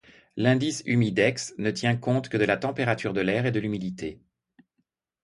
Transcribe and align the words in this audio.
L'indice 0.35 0.81
humidex 0.87 1.53
ne 1.59 1.69
tient 1.69 1.95
compte 1.95 2.27
que 2.27 2.37
de 2.37 2.43
la 2.45 2.57
température 2.57 3.13
de 3.13 3.21
l'air 3.21 3.45
et 3.45 3.51
de 3.51 3.59
l'humidité. 3.59 4.19